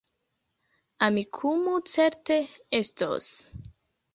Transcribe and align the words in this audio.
Amikumu 1.07 1.73
certe 1.91 2.37
estos 2.81 3.25